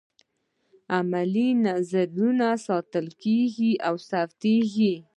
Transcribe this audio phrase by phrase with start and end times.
[0.97, 4.95] عملي نظرونه ساتل کیږي او ثبتیږي.